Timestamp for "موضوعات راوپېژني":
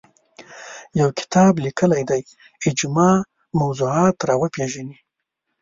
3.59-4.97